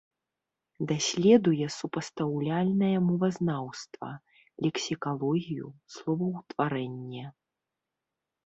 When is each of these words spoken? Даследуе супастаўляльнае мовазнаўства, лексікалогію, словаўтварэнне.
Даследуе 0.91 1.65
супастаўляльнае 1.79 2.95
мовазнаўства, 3.09 4.09
лексікалогію, 4.69 5.67
словаўтварэнне. 5.97 7.25